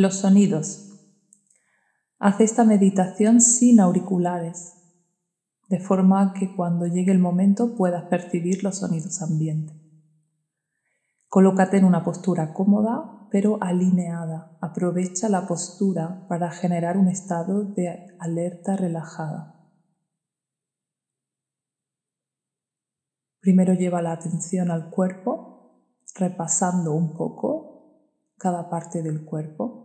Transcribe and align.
Los 0.00 0.14
sonidos. 0.14 0.98
Haz 2.18 2.40
esta 2.40 2.64
meditación 2.64 3.42
sin 3.42 3.80
auriculares, 3.80 4.72
de 5.68 5.78
forma 5.78 6.32
que 6.32 6.56
cuando 6.56 6.86
llegue 6.86 7.12
el 7.12 7.18
momento 7.18 7.76
puedas 7.76 8.04
percibir 8.04 8.64
los 8.64 8.78
sonidos 8.78 9.20
ambientes. 9.20 9.76
Colócate 11.28 11.76
en 11.76 11.84
una 11.84 12.02
postura 12.02 12.54
cómoda 12.54 13.28
pero 13.30 13.62
alineada. 13.62 14.56
Aprovecha 14.62 15.28
la 15.28 15.46
postura 15.46 16.26
para 16.30 16.50
generar 16.50 16.96
un 16.96 17.08
estado 17.08 17.64
de 17.64 18.16
alerta 18.18 18.76
relajada. 18.76 19.70
Primero 23.38 23.74
lleva 23.74 24.00
la 24.00 24.12
atención 24.12 24.70
al 24.70 24.88
cuerpo, 24.88 25.84
repasando 26.14 26.94
un 26.94 27.12
poco 27.12 27.70
cada 28.38 28.70
parte 28.70 29.02
del 29.02 29.26
cuerpo. 29.26 29.79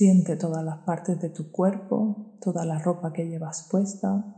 Siente 0.00 0.36
todas 0.36 0.64
las 0.64 0.78
partes 0.78 1.20
de 1.20 1.28
tu 1.28 1.52
cuerpo, 1.52 2.38
toda 2.40 2.64
la 2.64 2.78
ropa 2.78 3.12
que 3.12 3.28
llevas 3.28 3.68
puesta. 3.70 4.34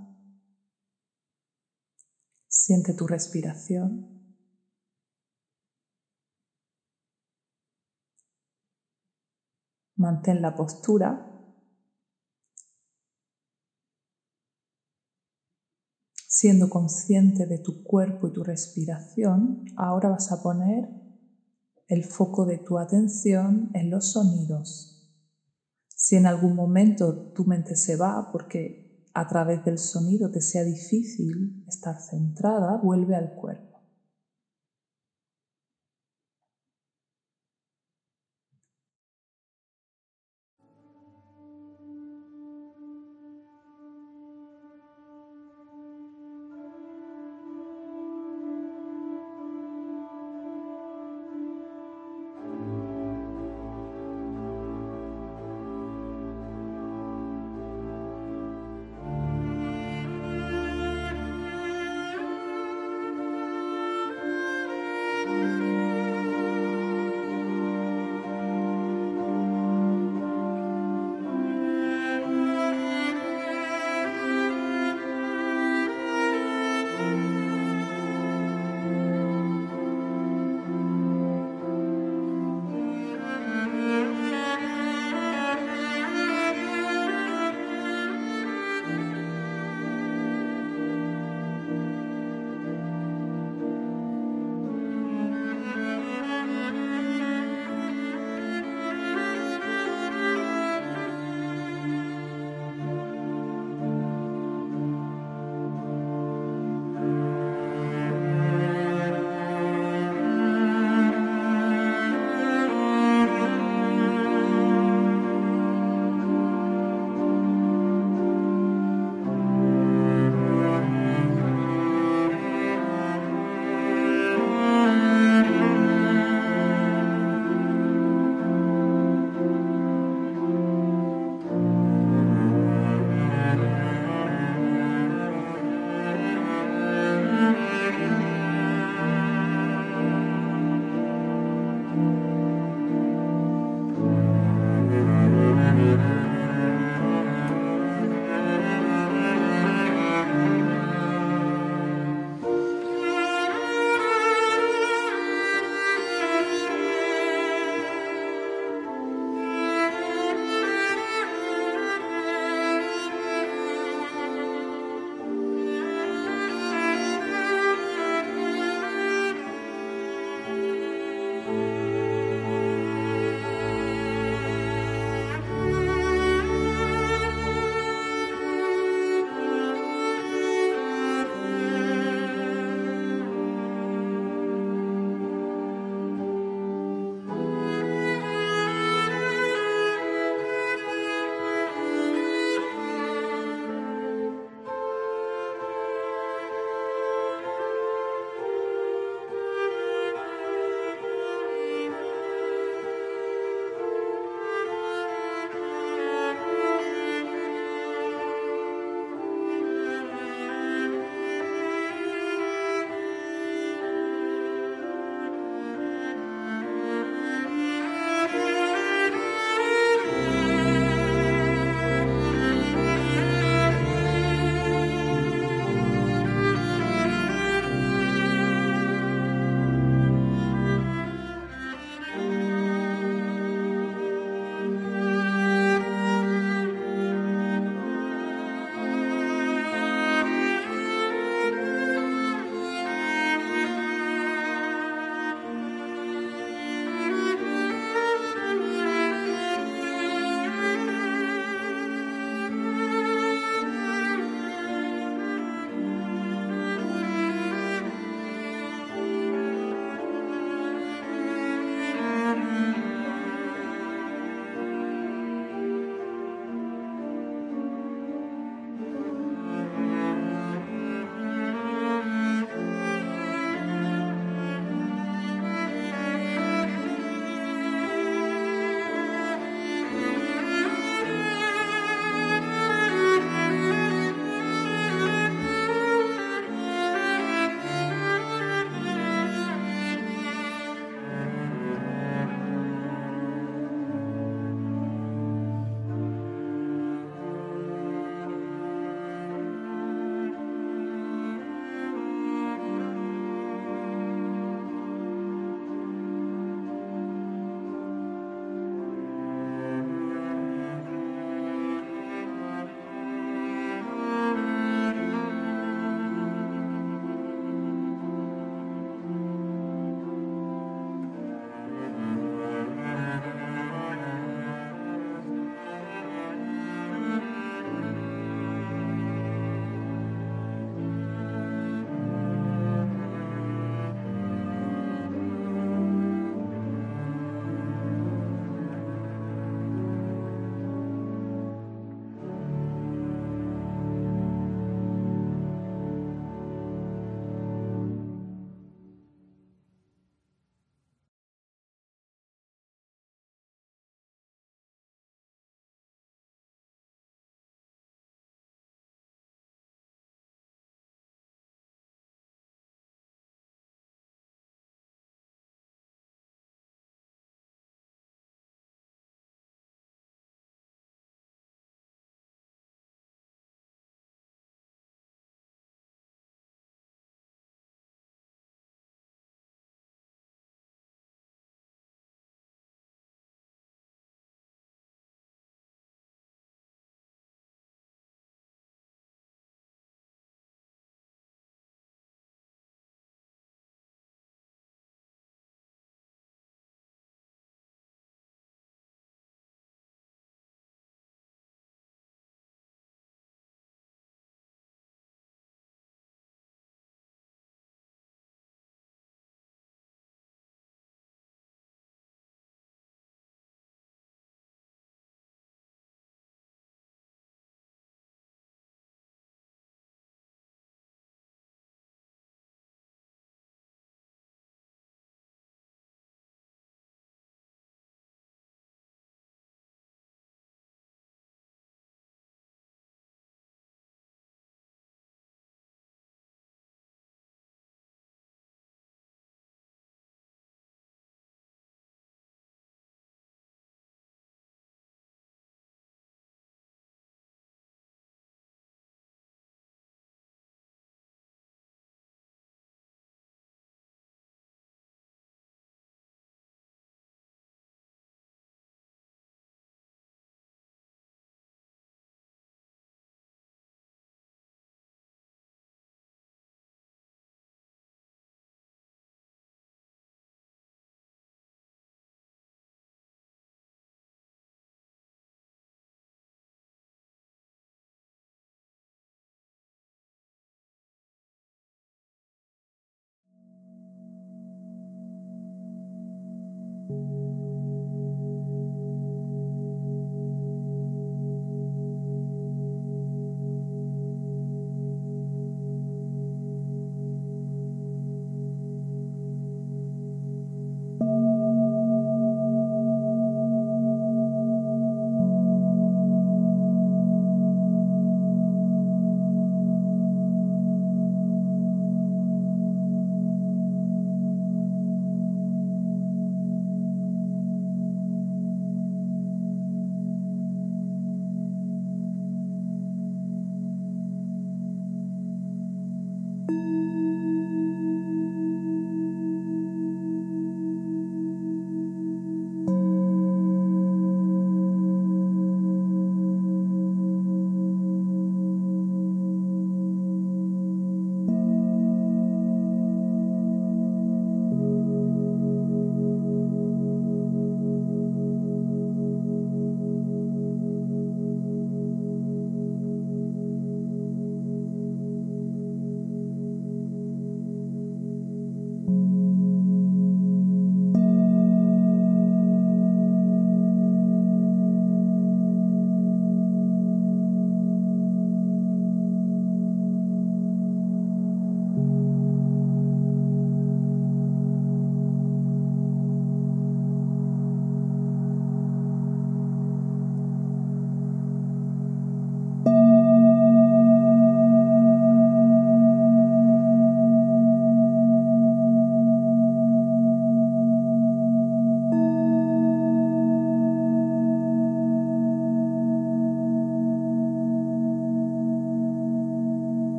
Siente 2.48 2.94
tu 2.94 3.06
respiración. 3.06 4.34
Mantén 9.94 10.42
la 10.42 10.56
postura. 10.56 11.30
Siendo 16.26 16.68
consciente 16.68 17.46
de 17.46 17.58
tu 17.58 17.84
cuerpo 17.84 18.26
y 18.26 18.32
tu 18.32 18.42
respiración, 18.42 19.64
ahora 19.76 20.08
vas 20.08 20.32
a 20.32 20.42
poner 20.42 20.88
el 21.86 22.02
foco 22.02 22.46
de 22.46 22.58
tu 22.58 22.78
atención 22.78 23.70
en 23.74 23.90
los 23.92 24.10
sonidos 24.10 24.91
si 26.02 26.16
en 26.16 26.26
algún 26.26 26.56
momento 26.56 27.30
tu 27.32 27.44
mente 27.44 27.76
se 27.76 27.94
va 27.94 28.28
porque 28.32 29.06
a 29.14 29.28
través 29.28 29.64
del 29.64 29.78
sonido 29.78 30.32
te 30.32 30.40
sea 30.40 30.64
difícil 30.64 31.64
estar 31.68 31.94
centrada, 32.00 32.80
vuelve 32.82 33.14
al 33.14 33.36
cuerpo. 33.36 33.71